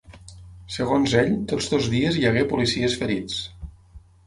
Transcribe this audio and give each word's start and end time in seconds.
Segons 0.75 1.13
ell, 1.19 1.29
tots 1.51 1.69
dos 1.75 1.91
dies 1.97 2.19
hi 2.21 2.27
hagué 2.31 2.43
policies 2.55 2.99
ferits. 3.05 3.39